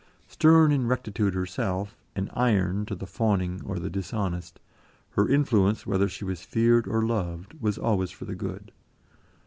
[0.25, 4.59] Stern in rectitude herself, and iron to the fawning or the dishonest,
[5.11, 8.71] her influence, whether she was feared or loved, was always for good.